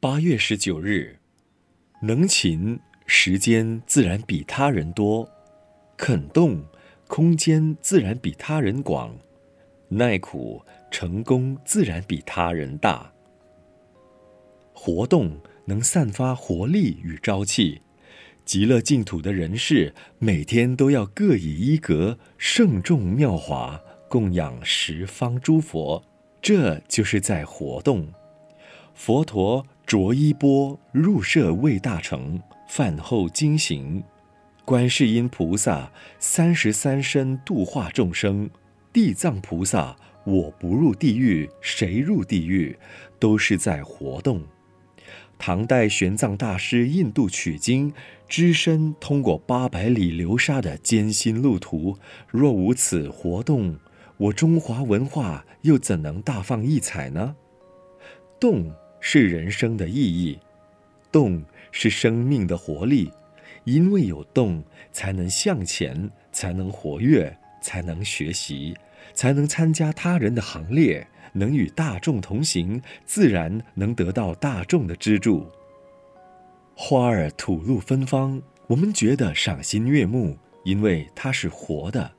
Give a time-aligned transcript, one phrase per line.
[0.00, 1.18] 八月十九日，
[2.00, 5.28] 能勤时间自然比他人多，
[5.96, 6.64] 肯动
[7.08, 9.12] 空间自然比他人广，
[9.88, 13.12] 耐苦成功自然比他人大。
[14.72, 17.82] 活动能散发活力与朝气。
[18.44, 26.04] 极乐净土的人士每天都要各以一格，盛众妙华，供养十方诸佛，
[26.40, 28.06] 这就是在活动。
[28.94, 32.38] 佛陀着衣钵入舍卫大城，
[32.68, 34.02] 饭后经行；
[34.62, 38.50] 观世音菩萨三十三身度化众生；
[38.92, 39.96] 地藏菩萨
[40.26, 42.78] 我不入地狱，谁入地狱？
[43.18, 44.42] 都是在活动。
[45.38, 47.90] 唐代玄奘大师印度取经，
[48.28, 51.96] 只身通过八百里流沙的艰辛路途。
[52.30, 53.74] 若无此活动，
[54.18, 57.36] 我中华文化又怎能大放异彩呢？
[58.38, 58.70] 动
[59.00, 60.38] 是人生的意义，
[61.12, 63.10] 动是生命的活力。
[63.64, 68.74] 因为有动，才能向前，才能活跃，才能学习，
[69.12, 71.06] 才能参加他人的行列。
[71.34, 75.46] 能与大众同行，自然能得到大众的资助。
[76.74, 82.10] 花儿吐露芬芳，我们觉得赏心悦目，因为它是活的；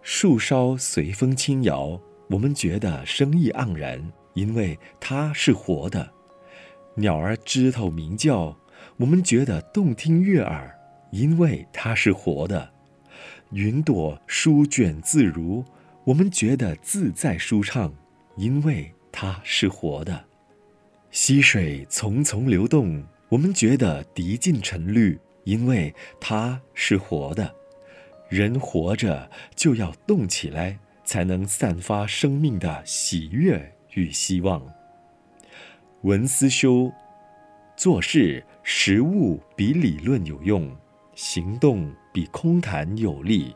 [0.00, 6.06] 树梢随风轻摇，我们觉得生意盎然，因为它是活的；
[6.94, 8.56] 鸟儿枝头鸣叫，
[8.96, 10.74] 我们觉得动听悦耳，
[11.10, 12.68] 因为它是活的；
[13.50, 15.64] 云朵舒卷自如，
[16.04, 17.92] 我们觉得自在舒畅。
[18.36, 20.24] 因为它是活的，
[21.10, 27.54] 溪水淙淙流动，我们觉得涤尽尘虑；因为它是活的，
[28.30, 33.76] 人活着就要动起来，才能散发生命的喜悦。
[33.94, 34.62] 与希望。
[36.02, 36.92] 文思修，
[37.76, 40.70] 做事实物比理论有用，
[41.14, 43.54] 行动比空谈有力。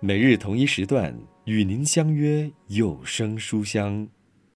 [0.00, 1.14] 每日同一时段。
[1.48, 4.06] 与您相约有声书香。